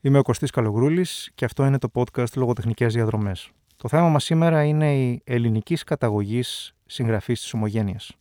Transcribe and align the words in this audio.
Είμαι 0.00 0.18
ο 0.18 0.22
Κωστής 0.22 0.50
Καλογρούλης 0.50 1.30
και 1.34 1.44
αυτό 1.44 1.66
είναι 1.66 1.78
το 1.78 1.88
podcast 1.94 2.32
Λογοτεχνικές 2.36 2.94
Διαδρομές. 2.94 3.50
Το 3.76 3.88
θέμα 3.88 4.08
μας 4.08 4.24
σήμερα 4.24 4.64
είναι 4.64 4.96
η 4.96 5.20
ελληνικής 5.24 5.84
καταγωγής 5.84 6.74
συγγραφής 6.86 7.40
της 7.40 7.54
Ομογένειας. 7.54 8.16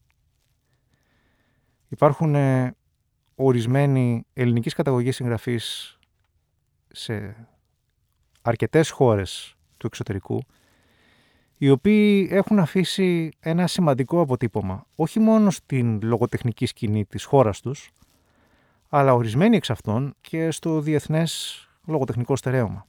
Υπάρχουν 1.88 2.36
ε, 2.36 2.76
ορισμένοι 3.36 4.26
ελληνικής 4.34 4.74
καταγωγής 4.74 5.16
συγγραφείς 5.16 5.98
σε 6.88 7.36
αρκετές 8.42 8.90
χώρες 8.90 9.56
του 9.78 9.88
εξωτερικού 9.88 10.42
οι 11.58 11.70
οποίοι 11.70 12.28
έχουν 12.32 12.60
αφήσει 12.60 13.32
ένα 13.40 13.68
σημαντικό 13.68 14.22
αποτύπωμα 14.22 14.86
όχι 14.96 15.20
μόνο 15.20 15.52
στην 15.52 16.00
λογοτεχνική 16.04 16.66
σκηνή 16.66 17.06
της 17.06 17.24
χώρας 17.24 17.62
τους 17.62 17.90
αλλά 18.90 19.14
ορισμένοι 19.14 19.56
εξ 19.56 19.70
αυτών 19.70 20.16
και 20.22 20.52
στο 20.52 20.82
διεθνές 20.82 21.62
λογοτεχνικό 21.88 22.36
στερέωμα. 22.36 22.86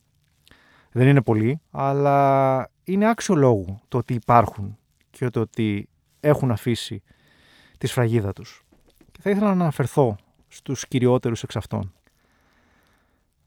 Δεν 0.92 1.08
είναι 1.08 1.22
πολλοί, 1.22 1.60
αλλά 1.70 2.70
είναι 2.84 3.08
άξιο 3.08 3.34
λόγου 3.34 3.80
το 3.88 3.98
ότι 3.98 4.14
υπάρχουν 4.14 4.78
και 5.10 5.28
το 5.30 5.40
ότι 5.40 5.88
έχουν 6.20 6.50
αφήσει 6.50 7.02
τη 7.78 7.86
σφραγίδα 7.86 8.32
τους. 8.32 8.62
Και 9.12 9.20
θα 9.20 9.30
ήθελα 9.30 9.46
να 9.46 9.52
αναφερθώ 9.52 10.16
στους 10.48 10.88
κυριότερους 10.88 11.42
εξ 11.42 11.56
αυτών. 11.56 11.92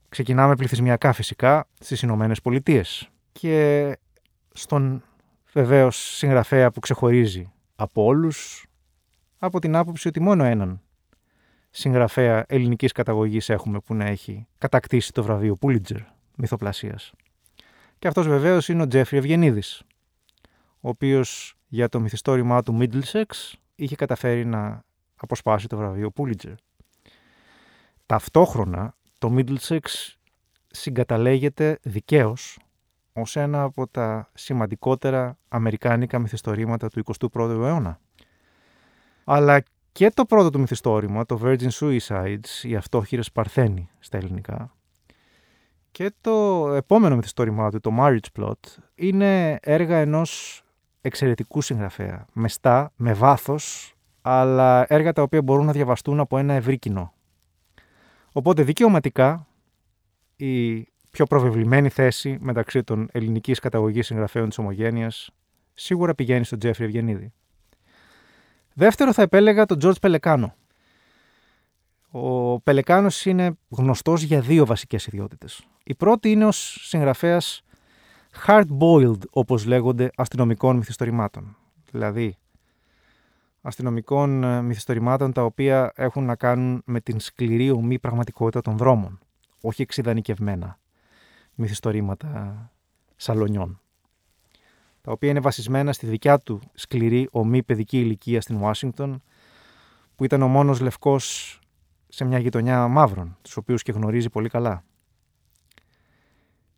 Ξεκινάμε 0.10 0.56
πληθυσμιακά 0.56 1.14
φυσικά 1.14 1.68
στις 1.80 2.02
Ηνωμένες 2.02 2.42
Πολιτείες 2.42 3.10
και 3.32 3.98
στον 4.54 5.04
βεβαίως 5.54 6.16
συγγραφέα 6.16 6.72
που 6.72 6.80
ξεχωρίζει 6.80 7.52
από 7.76 8.04
όλους 8.04 8.66
από 9.38 9.60
την 9.60 9.76
άποψη 9.76 10.08
ότι 10.08 10.20
μόνο 10.20 10.44
έναν 10.44 10.82
συγγραφέα 11.72 12.46
ελληνικής 12.48 12.92
καταγωγής 12.92 13.50
έχουμε 13.50 13.80
που 13.80 13.96
να 13.96 14.06
έχει 14.06 14.48
κατακτήσει 14.58 15.12
το 15.12 15.24
βραβείο 15.24 15.56
Πούλιτζερ 15.56 16.00
μυθοπλασίας. 16.36 17.12
Και 18.00 18.08
αυτός 18.08 18.28
βεβαίως 18.28 18.70
είναι 18.70 18.82
ο 18.82 18.88
Τζέφρι 18.88 19.18
Ευγενίδης, 19.18 19.84
ο 20.80 20.90
οποίος 20.90 21.56
για 21.68 21.90
το 21.90 22.00
μυθιστόρημά 22.00 22.64
του 22.64 22.78
Middlesex 22.82 23.54
είχε 23.76 23.96
καταφέρει 23.96 24.46
να 24.46 24.84
αποσπάσει 25.16 25.68
το 25.68 25.78
βραβείο 25.78 26.12
Πούλιτζερ. 26.12 26.54
Ταυτόχρονα 28.06 28.96
το 29.18 29.36
Middlesex 29.38 29.80
συγκαταλέγεται 30.68 31.80
δικαίως 31.82 32.60
ως 33.14 33.36
ένα 33.36 33.64
από 33.64 33.88
τα 33.88 34.30
σημαντικότερα 34.34 35.38
αμερικάνικα 35.50 36.20
μυθιστορήματα 36.20 36.90
του 36.90 37.04
21ου 37.34 37.50
αιώνα. 37.50 38.00
Αλλά 39.24 39.64
και 39.92 40.12
το 40.12 40.26
πρώτο 40.26 40.50
του 40.50 40.60
μυθιστόρημα, 40.60 41.26
το 41.26 41.40
Virgin 41.44 41.70
Suicides, 41.70 42.64
οι 42.64 42.76
αυτόχειρες 42.76 43.32
Παρθένοι 43.32 43.90
στα 44.00 44.18
ελληνικά, 44.18 44.76
και 45.92 46.12
το 46.22 46.68
επόμενο 46.74 47.16
μυθιστόρημά 47.16 47.72
του, 47.72 47.80
το 47.80 47.92
Marriage 48.00 48.40
Plot, 48.40 48.60
είναι 48.96 49.60
έργα 49.62 49.98
ενός 49.98 50.64
εξαιρετικού 51.02 51.62
συγγραφέα, 51.62 52.26
μεστά, 52.34 52.92
με 52.96 53.14
βάθος, 53.14 53.96
αλλά 54.22 54.86
έργα 54.94 55.14
τα 55.14 55.22
οποία 55.22 55.42
μπορούν 55.42 55.66
να 55.66 55.72
διαβαστούν 55.72 56.20
από 56.20 56.38
ένα 56.38 56.54
ευρύ 56.54 56.78
κοινό. 56.78 57.14
Οπότε 58.32 58.64
δικαιωματικά 58.64 59.48
η 60.36 60.82
πιο 61.10 61.26
προβεβλημένη 61.26 61.90
θέση 61.90 62.38
μεταξύ 62.42 62.84
των 62.84 63.08
ελληνικής 63.12 63.60
καταγωγής 63.60 64.06
συγγραφέων 64.06 64.48
της 64.48 64.58
Ομογένειας 64.58 65.30
σίγουρα 65.74 66.16
πηγαίνει 66.16 66.46
στον 66.46 66.60
Τζέφρι 66.60 66.86
Ευγενίδη. 66.86 67.34
Δεύτερο 68.74 69.14
θα 69.14 69.22
επέλεγα 69.22 69.66
τον 69.66 69.78
George 69.82 70.00
Πελεκάνο. 70.02 70.56
Ο 72.12 72.60
Πελεκάνος 72.60 73.26
είναι 73.26 73.58
γνωστός 73.70 74.22
για 74.22 74.42
δύο 74.42 74.66
βασικές 74.66 75.08
ιδιότητες. 75.08 75.68
Η 75.84 75.96
πρώτη 75.96 76.32
είναι 76.32 76.46
ως 76.46 76.78
συγγραφέας 76.82 77.62
hard-boiled, 78.46 79.20
όπως 79.30 79.66
λέγονται, 79.66 80.10
αστυνομικών 80.16 80.78
μυθιστορημάτων. 80.78 81.58
Δηλαδή, 81.92 82.38
αστυνομικών 83.62 84.44
ε, 84.44 84.62
μυθιστορημάτων 84.62 85.34
τα 85.34 85.44
οποία 85.44 85.92
έχουν 85.96 86.26
να 86.26 86.36
κάνουν 86.36 86.82
με 86.86 87.02
την 87.02 87.20
σκληρή 87.20 87.72
ομή 87.72 88.00
πραγματικότητα 88.00 88.62
των 88.62 88.78
δρόμων. 88.78 89.20
Όχι 89.62 89.82
εξειδανικευμένα 89.82 90.80
μυθιστορήματα 91.56 92.72
σαλονιών 93.16 93.82
τα 95.02 95.12
οποία 95.12 95.30
είναι 95.30 95.40
βασισμένα 95.40 95.94
στη 95.94 96.06
δικιά 96.06 96.40
του 96.40 96.62
σκληρή 96.74 97.28
ομή 97.32 97.64
παιδική 97.64 98.00
ηλικία 98.00 98.42
στην 98.42 98.56
Ουάσιγκτον, 98.62 99.24
που 100.16 100.24
ήταν 100.24 100.42
ο 100.42 100.48
μόνος 100.48 100.80
λευκός 100.80 101.60
σε 102.08 102.26
μια 102.26 102.40
γειτονιά 102.40 102.88
μαύρων, 102.88 103.38
τους 103.42 103.58
οποίους 103.58 103.84
και 103.84 103.92
γνωρίζει 103.92 104.30
πολύ 104.30 104.50
καλά. 104.50 104.84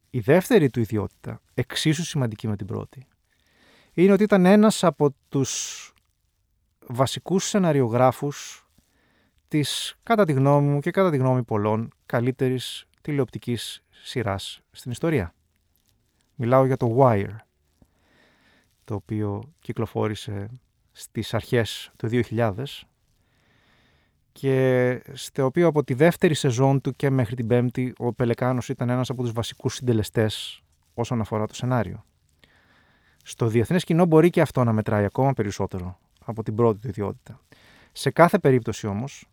Η 0.10 0.20
δεύτερη 0.20 0.70
του 0.70 0.80
ιδιότητα, 0.80 1.42
εξίσου 1.54 2.04
σημαντική 2.04 2.48
με 2.48 2.56
την 2.56 2.68
πρώτη, 2.68 3.08
είναι 3.94 4.12
ότι 4.12 4.24
ήταν 4.24 4.46
ένας 4.46 4.84
από 4.84 5.16
τους 5.30 5.94
βασικούς 6.88 7.48
σεναριογράφους 7.48 8.68
της, 9.48 9.96
κατά 10.04 10.26
τη 10.26 10.34
γνώμη 10.34 10.68
μου 10.68 10.80
και 10.80 10.92
κατά 10.92 11.10
τη 11.10 11.18
γνώμη 11.18 11.44
πολλών, 11.44 11.90
καλύτερης 12.06 12.86
τηλεοπτικής 13.02 13.84
σειράς 13.90 14.62
στην 14.72 14.92
ιστορία. 14.92 15.34
Μιλάω 16.36 16.66
για 16.66 16.78
το 16.78 16.98
Wire, 17.00 17.36
το 18.84 18.94
οποίο 18.94 19.54
κυκλοφόρησε 19.60 20.50
στις 20.92 21.34
αρχές 21.34 21.92
του 21.96 22.10
2000 22.12 22.54
και 24.32 25.02
στο 25.14 25.46
οποίο 25.46 25.68
από 25.68 25.84
τη 25.84 25.94
δεύτερη 25.94 26.34
σεζόν 26.34 26.82
του 26.82 26.96
και 26.96 27.10
μέχρι 27.10 27.36
την 27.36 27.48
πέμπτη 27.48 27.94
ο 27.98 28.14
Πελεκάνος 28.14 28.70
ήταν 28.70 28.90
ένας 28.90 29.10
από 29.10 29.22
τους 29.22 29.32
βασικούς 29.32 29.76
συντελεστές 29.76 30.62
όσον 30.94 31.22
αφορά 31.22 31.48
το 31.48 31.54
σενάριο. 31.56 32.06
Στο 33.24 33.48
διεθνές 33.48 33.84
κοινό 33.84 34.06
μπορεί 34.06 34.30
και 34.30 34.42
αυτό 34.42 34.64
να 34.64 34.74
μετράει 34.74 35.06
ακόμα 35.06 35.34
περισσότερο 35.34 36.00
από 36.26 36.44
την 36.44 36.56
πρώτη 36.56 36.80
του 36.80 36.88
ιδιότητα. 36.88 37.40
Σε 37.92 38.12
κάθε 38.12 38.40
περίπτωση 38.40 38.88
όμως, 38.88 39.28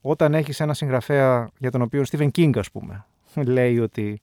όταν 0.00 0.34
έχεις 0.34 0.60
ένα 0.60 0.74
συγγραφέα 0.74 1.50
για 1.58 1.70
τον 1.70 1.82
οποίο 1.82 2.04
Στίβεν 2.04 2.30
Κίνγκ 2.30 2.58
ας 2.58 2.70
πούμε 2.70 3.04
λέει 3.34 3.78
ότι 3.78 4.22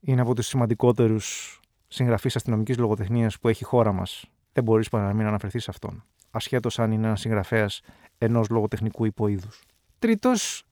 είναι 0.00 0.20
από 0.20 0.34
τους 0.34 0.46
σημαντικότερους 0.46 1.60
συγγραφής 1.88 2.36
αστυνομικής 2.36 2.78
λογοτεχνίας 2.78 3.38
που 3.38 3.48
έχει 3.48 3.62
η 3.62 3.66
χώρα 3.66 3.92
μας, 3.92 4.24
δεν 4.52 4.64
μπορείς 4.64 4.88
παρά 4.88 5.06
να 5.06 5.14
μην 5.14 5.26
αναφερθείς 5.26 5.62
σε 5.62 5.70
αυτόν. 5.70 6.04
Ασχέτως 6.30 6.78
αν 6.78 6.92
είναι 6.92 7.06
ένας 7.06 7.20
συγγραφέας 7.20 7.80
ενός 8.18 8.48
λογοτεχνικού 8.48 9.04
υποείδους. 9.04 9.62
Τρίτος 9.98 10.64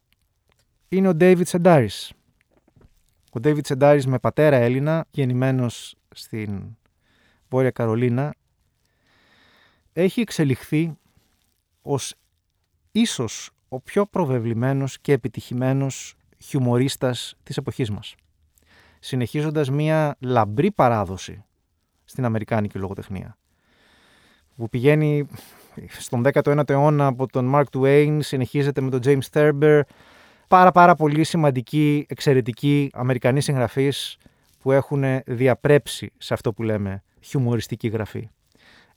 είναι 0.89 1.09
ο 1.09 1.13
David 1.21 1.47
Σεντάρη. 1.47 1.91
Ο 3.31 3.41
David 3.43 3.67
Σεντάρη 3.67 4.07
με 4.07 4.19
πατέρα 4.19 4.57
Έλληνα, 4.57 5.07
γεννημένος 5.11 5.97
στην 6.15 6.77
Βόρεια 7.49 7.71
Καρολίνα, 7.71 8.35
έχει 9.93 10.21
εξελιχθεί 10.21 10.99
ως 11.83 12.15
ίσως 12.93 13.51
ο 13.69 13.81
πιο 13.81 14.07
προβεβλημένος 14.07 15.01
και 15.01 15.13
επιτυχημένος 15.13 16.15
χιουμορίστας 16.39 17.37
της 17.43 17.57
εποχής 17.57 17.91
μας 17.91 18.15
συνεχίζοντας 19.05 19.71
μία 19.71 20.17
λαμπρή 20.21 20.71
παράδοση 20.71 21.45
στην 22.05 22.25
Αμερικάνικη 22.25 22.79
λογοτεχνία. 22.79 23.37
Που 24.57 24.69
πηγαίνει 24.69 25.27
στον 25.89 26.23
19ο 26.33 26.71
αιώνα 26.71 27.07
από 27.07 27.27
τον 27.27 27.53
Mark 27.55 27.65
Twain, 27.73 28.19
συνεχίζεται 28.21 28.81
με 28.81 28.91
τον 28.91 29.01
James 29.05 29.31
Thurber, 29.33 29.81
πάρα 30.49 30.71
πάρα 30.71 30.95
πολύ 30.95 31.25
σημαντικοί, 31.25 32.07
εξαιρετικοί 32.09 32.91
Αμερικανοί 32.93 33.41
συγγραφείς 33.41 34.17
που 34.59 34.73
έχουν 34.73 35.05
διαπρέψει 35.27 36.13
σε 36.19 36.35
αυτό 36.35 36.53
που 36.53 36.63
λέμε 36.63 37.03
χιουμοριστική 37.21 37.89
γραφή. 37.89 38.29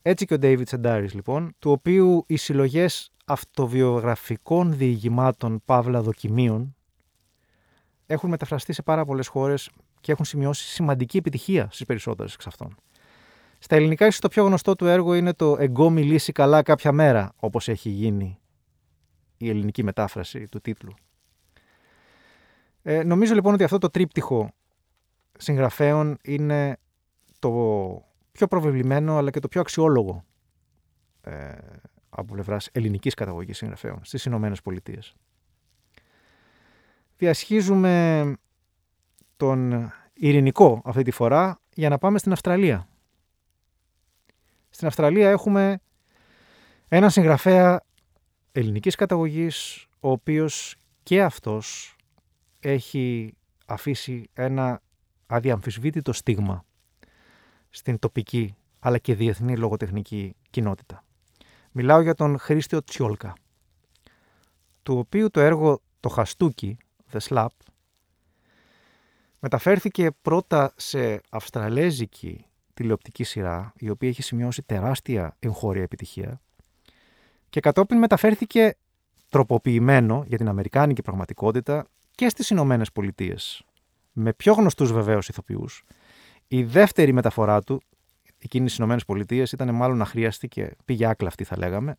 Έτσι 0.02 0.26
και 0.26 0.34
ο 0.34 0.38
David 0.42 0.64
Sedaris 0.70 1.12
λοιπόν, 1.14 1.56
του 1.60 1.72
οποίου 1.72 2.24
οι 2.28 2.36
συλλογές 2.38 3.12
αυτοβιογραφικών 3.26 4.78
διηγημάτων 4.78 5.62
παύλα 5.66 6.02
δοκιμίων 6.02 6.76
έχουν 8.06 8.30
μεταφραστεί 8.30 8.74
σε 8.74 8.82
πάρα 8.82 9.06
πολλές 9.06 9.28
χώρες 9.28 9.70
και 10.08 10.14
έχουν 10.14 10.26
σημειώσει 10.26 10.68
σημαντική 10.68 11.18
επιτυχία 11.18 11.68
στις 11.72 11.86
περισσότερες 11.86 12.34
εξ 12.34 12.48
αυτών. 12.48 12.76
Στα 13.60 13.76
ελληνικά, 13.76 14.06
ίσως 14.06 14.20
το 14.20 14.28
πιο 14.28 14.46
γνωστό 14.46 14.76
του 14.76 14.86
έργο 14.86 15.14
είναι 15.14 15.34
το 15.34 15.58
Εγκό 15.60 15.90
μιλήσει 15.90 16.32
καλά 16.32 16.62
κάποια 16.62 16.92
μέρα, 16.92 17.34
όπως 17.36 17.68
έχει 17.68 17.90
γίνει 17.90 18.40
η 19.38 19.50
ελληνική 19.50 19.84
μετάφραση 19.84 20.48
του 20.52 20.62
τίτλου. 20.62 20.94
Ε, 22.82 23.04
νομίζω 23.04 23.34
λοιπόν 23.34 23.54
ότι 23.54 23.64
αυτό 23.64 23.78
το 23.78 23.90
τρίπτυχο 23.90 24.52
συγγραφέων 25.38 26.18
είναι 26.22 26.78
το 27.40 27.50
πιο 28.32 28.48
προβεβλημένο 28.48 29.18
αλλά 29.18 29.30
και 29.30 29.40
το 29.40 29.48
πιο 29.48 29.62
αξιόλογο 29.62 30.24
ε, 31.22 31.52
από 32.10 32.34
πλευράς 32.34 32.70
ελληνικής 32.72 33.14
καταγωγής 33.14 33.58
συγγραφέων 33.58 34.00
στις 34.04 34.26
Ηνωμένες 34.26 34.62
Πολιτείες 34.62 35.16
διασχίζουμε 37.18 38.34
τον 39.38 39.92
ειρηνικό 40.14 40.82
αυτή 40.86 41.04
τη 41.04 41.12
φορά 41.12 41.60
για 41.74 41.90
να 41.90 41.98
πάμε 41.98 42.18
στην 42.18 42.32
Αυστραλία. 42.32 42.88
Στην 44.70 44.88
Αυστραλία 44.88 45.30
έχουμε 45.30 45.80
έναν 46.88 47.10
συγγραφέα 47.10 47.82
ελληνικής 48.52 48.96
καταγωγής, 48.96 49.88
ο 50.00 50.12
οποίος 50.12 50.76
και 51.04 51.24
αυτός 51.24 51.96
έχει 52.60 53.34
αφήσει 53.66 54.30
ένα 54.34 54.82
αδιαμφισβήτητο 55.28 56.14
στίγμα 56.14 56.66
στην 57.70 58.00
τοπική 58.00 58.56
αλλά 58.80 58.98
και 58.98 59.16
διεθνή 59.16 59.58
λογοτεχνική 59.58 60.36
κοινότητα. 60.50 61.04
Μιλάω 61.72 62.02
για 62.02 62.14
τον 62.14 62.38
Χρήστιο 62.38 62.84
Τσιόλκα, 62.84 63.34
του 64.84 64.98
οποίου 64.98 65.30
το 65.30 65.40
έργο 65.40 65.82
«Το 66.00 66.10
Χαστούκι», 66.10 66.78
«The 67.12 67.20
Slap», 67.20 67.48
μεταφέρθηκε 69.40 70.12
πρώτα 70.22 70.74
σε 70.76 71.22
αυστραλέζικη 71.30 72.46
τηλεοπτική 72.74 73.24
σειρά, 73.24 73.74
η 73.78 73.90
οποία 73.90 74.10
έχει 74.10 74.22
σημειώσει 74.22 74.64
τεράστια 74.64 75.36
εγχώρια 75.40 75.84
επιτυχία, 75.84 76.42
και 77.50 77.60
κατόπιν 77.60 77.98
μεταφέρθηκε 77.98 78.78
τροποποιημένο 79.30 80.24
για 80.28 80.38
την 80.38 80.48
αμερικάνικη 80.48 81.02
πραγματικότητα 81.02 81.88
και 82.12 82.30
στις 82.30 82.50
Ηνωμένες 82.50 82.92
Πολιτείες. 82.92 83.64
Με 84.12 84.34
πιο 84.34 84.54
γνωστούς 84.54 84.92
βεβαίως 84.92 85.28
ηθοποιούς. 85.28 85.84
Η 86.48 86.64
δεύτερη 86.64 87.14
μεταφορά 87.14 87.62
του, 87.62 87.82
εκείνης 88.38 88.68
στις 88.68 88.78
Ηνωμένες 88.78 89.06
Πολιτείες, 89.06 89.52
ήταν 89.52 89.76
μάλλον 89.76 90.02
αχρίαστη 90.02 90.48
και 90.48 90.76
πήγε 90.86 91.06
άκλαυτη 91.06 91.44
θα 91.44 91.58
λέγαμε. 91.58 91.96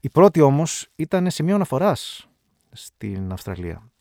Η 0.00 0.08
πρώτη 0.08 0.40
όμως 0.40 0.88
ήταν 0.96 1.30
σημείο 1.30 1.54
αναφοράς 1.54 2.28
στην 2.72 3.32
Αυστραλία. 3.32 3.93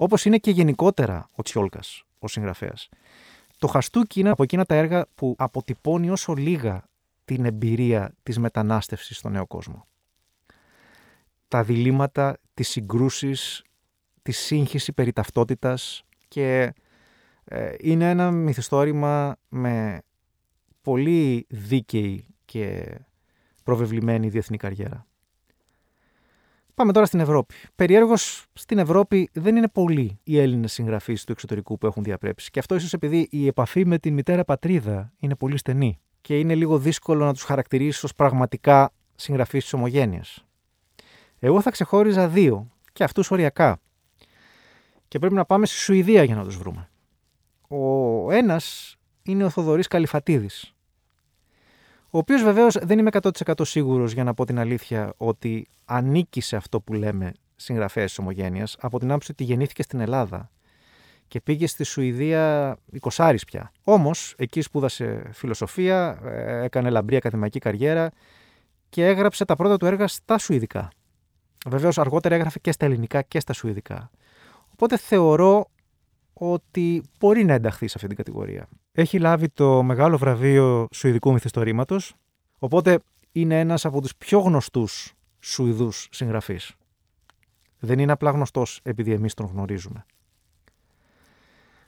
Όπως 0.00 0.24
είναι 0.24 0.38
και 0.38 0.50
γενικότερα 0.50 1.28
ο 1.34 1.42
Τσιόλκας, 1.42 2.04
ο 2.18 2.28
συγγραφέας. 2.28 2.88
Το 3.58 3.66
Χαστούκι 3.66 4.20
είναι 4.20 4.30
από 4.30 4.42
εκείνα 4.42 4.64
τα 4.64 4.74
έργα 4.74 5.06
που 5.14 5.34
αποτυπώνει 5.38 6.10
όσο 6.10 6.34
λίγα 6.34 6.84
την 7.24 7.44
εμπειρία 7.44 8.14
της 8.22 8.38
μετανάστευσης 8.38 9.16
στον 9.16 9.32
νέο 9.32 9.46
κόσμο. 9.46 9.86
Τα 11.48 11.62
διλήμματα, 11.62 12.38
τις 12.54 12.68
συγκρούσεις, 12.68 13.64
τη 14.22 14.32
σύγχυση 14.32 14.92
περί 14.92 15.12
ταυτότητας 15.12 16.04
και 16.28 16.74
ε, 17.44 17.74
είναι 17.78 18.10
ένα 18.10 18.30
μυθιστόρημα 18.30 19.36
με 19.48 20.02
πολύ 20.82 21.46
δίκαιη 21.48 22.26
και 22.44 22.94
προβεβλημένη 23.64 24.28
διεθνή 24.28 24.56
καριέρα. 24.56 25.07
Πάμε 26.78 26.92
τώρα 26.92 27.06
στην 27.06 27.20
Ευρώπη. 27.20 27.54
Περιέργως 27.74 28.46
στην 28.52 28.78
Ευρώπη 28.78 29.30
δεν 29.32 29.56
είναι 29.56 29.68
πολλοί 29.68 30.18
οι 30.22 30.38
Έλληνες 30.38 30.72
συγγραφείς 30.72 31.24
του 31.24 31.32
εξωτερικού 31.32 31.78
που 31.78 31.86
έχουν 31.86 32.02
διαπρέψει. 32.02 32.50
Και 32.50 32.58
αυτό 32.58 32.74
ίσως 32.74 32.92
επειδή 32.92 33.28
η 33.30 33.46
επαφή 33.46 33.86
με 33.86 33.98
την 33.98 34.14
μητέρα 34.14 34.44
πατρίδα 34.44 35.12
είναι 35.18 35.34
πολύ 35.34 35.56
στενή 35.56 36.00
και 36.20 36.38
είναι 36.38 36.54
λίγο 36.54 36.78
δύσκολο 36.78 37.24
να 37.24 37.32
τους 37.32 37.42
χαρακτηρίσει 37.42 38.04
ως 38.04 38.14
πραγματικά 38.14 38.92
συγγραφείς 39.14 39.62
της 39.62 39.72
ομογένειας. 39.72 40.44
Εγώ 41.38 41.60
θα 41.60 41.70
ξεχώριζα 41.70 42.28
δύο 42.28 42.70
και 42.92 43.04
αυτούς 43.04 43.30
οριακά. 43.30 43.80
Και 45.08 45.18
πρέπει 45.18 45.34
να 45.34 45.44
πάμε 45.44 45.66
στη 45.66 45.76
Σουηδία 45.76 46.22
για 46.22 46.34
να 46.34 46.44
τους 46.44 46.56
βρούμε. 46.56 46.90
Ο 47.68 48.32
ένας 48.32 48.96
είναι 49.22 49.44
ο 49.44 49.50
Θοδωρής 49.50 49.88
Καλυφατίδης, 49.88 50.74
ο 52.10 52.18
οποίος 52.18 52.42
βεβαίως 52.42 52.76
δεν 52.82 52.98
είμαι 52.98 53.10
100% 53.46 53.52
σίγουρος 53.62 54.12
για 54.12 54.24
να 54.24 54.34
πω 54.34 54.44
την 54.44 54.58
αλήθεια 54.58 55.14
ότι 55.16 55.68
ανήκει 55.84 56.40
σε 56.40 56.56
αυτό 56.56 56.80
που 56.80 56.92
λέμε 56.92 57.32
συγγραφέας 57.56 58.08
της 58.08 58.18
Ομογένειας, 58.18 58.76
από 58.80 58.98
την 58.98 59.10
άποψη 59.10 59.30
ότι 59.30 59.44
γεννήθηκε 59.44 59.82
στην 59.82 60.00
Ελλάδα 60.00 60.50
και 61.28 61.40
πήγε 61.40 61.66
στη 61.66 61.84
Σουηδία 61.84 62.76
20 63.00 63.36
πια. 63.46 63.72
Όμως 63.84 64.34
εκεί 64.38 64.60
σπούδασε 64.60 65.30
φιλοσοφία, 65.32 66.20
ε, 66.24 66.64
έκανε 66.64 66.90
λαμπρή 66.90 67.16
ακαδημαϊκή 67.16 67.58
καριέρα 67.58 68.10
και 68.88 69.06
έγραψε 69.06 69.44
τα 69.44 69.56
πρώτα 69.56 69.76
του 69.76 69.86
έργα 69.86 70.06
στα 70.06 70.38
Σουηδικά. 70.38 70.90
Βεβαίως 71.66 71.98
αργότερα 71.98 72.34
έγραφε 72.34 72.58
και 72.58 72.72
στα 72.72 72.84
ελληνικά 72.84 73.22
και 73.22 73.40
στα 73.40 73.52
Σουηδικά. 73.52 74.10
Οπότε 74.72 74.96
θεωρώ 74.96 75.70
ότι 76.32 77.02
μπορεί 77.18 77.44
να 77.44 77.52
ενταχθεί 77.52 77.86
σε 77.86 77.92
αυτή 77.96 78.08
την 78.08 78.16
κατηγορία. 78.16 78.68
Έχει 78.98 79.18
λάβει 79.18 79.48
το 79.48 79.82
μεγάλο 79.82 80.18
βραβείο 80.18 80.88
Σουηδικού 80.92 81.32
Μυθιστορήματος, 81.32 82.14
οπότε 82.58 82.98
είναι 83.32 83.60
ένας 83.60 83.84
από 83.84 84.00
τους 84.00 84.16
πιο 84.16 84.38
γνωστούς 84.38 85.12
Σουηδούς 85.40 86.08
συγγραφείς. 86.10 86.74
Δεν 87.78 87.98
είναι 87.98 88.12
απλά 88.12 88.30
γνωστός 88.30 88.80
επειδή 88.82 89.12
εμείς 89.12 89.34
τον 89.34 89.46
γνωρίζουμε. 89.46 90.06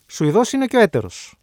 Σουηδός 0.06 0.52
είναι 0.52 0.66
και 0.66 0.76
ο 0.76 0.80
έτερος 0.80 1.34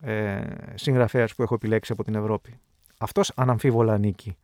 ε, 0.00 0.42
συγγραφέας 0.74 1.34
που 1.34 1.42
έχω 1.42 1.54
επιλέξει 1.54 1.92
από 1.92 2.04
την 2.04 2.14
Ευρώπη. 2.14 2.58
Αυτός 2.98 3.32
αναμφίβολα 3.34 3.92
ανήκει 3.92 4.36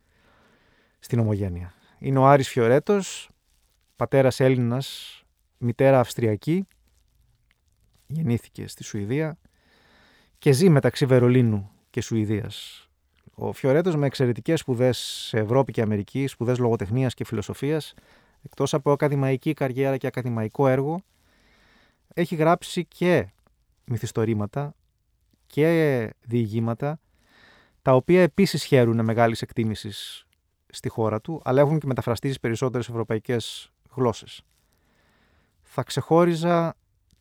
στην 0.99 1.19
ομογένεια. 1.19 1.73
Είναι 1.99 2.19
ο 2.19 2.27
Άρης 2.27 2.49
Φιωρέτος, 2.49 3.29
πατέρας 3.95 4.39
Έλληνας, 4.39 5.21
μητέρα 5.57 5.99
Αυστριακή, 5.99 6.67
γεννήθηκε 8.07 8.67
στη 8.67 8.83
Σουηδία 8.83 9.37
και 10.37 10.51
ζει 10.51 10.69
μεταξύ 10.69 11.05
Βερολίνου 11.05 11.71
και 11.89 12.01
Σουηδίας. 12.01 12.87
Ο 13.35 13.53
Φιωρέτος 13.53 13.95
με 13.95 14.05
εξαιρετικές 14.05 14.59
σπουδές 14.59 14.97
σε 14.97 15.37
Ευρώπη 15.37 15.71
και 15.71 15.81
Αμερική, 15.81 16.27
σπουδές 16.27 16.57
λογοτεχνίας 16.57 17.13
και 17.13 17.25
φιλοσοφίας, 17.25 17.93
εκτός 18.41 18.73
από 18.73 18.91
ακαδημαϊκή 18.91 19.53
καριέρα 19.53 19.97
και 19.97 20.07
ακαδημαϊκό 20.07 20.67
έργο, 20.67 21.01
έχει 22.13 22.35
γράψει 22.35 22.85
και 22.85 23.27
μυθιστορήματα 23.85 24.75
και 25.47 26.09
διηγήματα, 26.21 26.99
τα 27.81 27.93
οποία 27.93 28.21
επίσης 28.21 28.63
χαίρουν 28.63 29.03
μεγάλης 29.03 29.41
εκτίμησης 29.41 30.25
στη 30.69 30.89
χώρα 30.89 31.21
του, 31.21 31.41
αλλά 31.43 31.61
έχουν 31.61 31.79
και 31.79 31.87
μεταφραστεί 31.87 32.27
στις 32.27 32.39
περισσότερες 32.39 32.89
ευρωπαϊκές 32.89 33.71
γλώσσες. 33.95 34.41
Θα 35.61 35.83
ξεχώριζα 35.83 36.75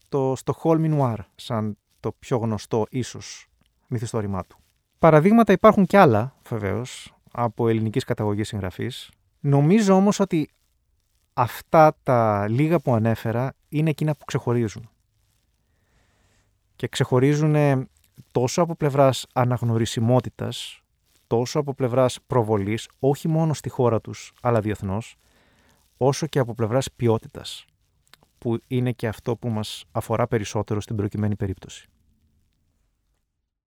το 0.08 0.36
Stockholm 0.44 0.98
Noir 0.98 1.16
σαν 1.34 1.76
το 2.06 2.12
πιο 2.18 2.36
γνωστό 2.36 2.86
ίσως 2.90 3.46
μυθιστόρημά 3.88 4.44
του. 4.44 4.58
Παραδείγματα 4.98 5.52
υπάρχουν 5.52 5.86
κι 5.86 5.96
άλλα 5.96 6.34
βεβαίως 6.48 7.14
από 7.32 7.68
ελληνικής 7.68 8.04
καταγωγής 8.04 8.48
συγγραφής. 8.48 9.10
Νομίζω 9.40 9.94
όμως 9.94 10.20
ότι 10.20 10.50
αυτά 11.34 11.96
τα 12.02 12.48
λίγα 12.48 12.78
που 12.78 12.94
ανέφερα 12.94 13.52
είναι 13.68 13.90
εκείνα 13.90 14.14
που 14.14 14.24
ξεχωρίζουν. 14.24 14.90
Και 16.76 16.88
ξεχωρίζουν 16.88 17.88
τόσο 18.32 18.62
από 18.62 18.74
πλευράς 18.74 19.26
αναγνωρισιμότητας, 19.32 20.80
τόσο 21.26 21.58
από 21.58 21.74
πλευράς 21.74 22.18
προβολής, 22.26 22.88
όχι 22.98 23.28
μόνο 23.28 23.54
στη 23.54 23.68
χώρα 23.68 24.00
τους, 24.00 24.32
αλλά 24.42 24.60
διεθνώς, 24.60 25.16
όσο 25.96 26.26
και 26.26 26.38
από 26.38 26.54
πλευράς 26.54 26.92
ποιότητας 26.96 27.64
που 28.38 28.58
είναι 28.66 28.92
και 28.92 29.08
αυτό 29.08 29.36
που 29.36 29.48
μας 29.48 29.84
αφορά 29.92 30.26
περισσότερο 30.26 30.80
στην 30.80 30.96
προκειμένη 30.96 31.36
περίπτωση. 31.36 31.88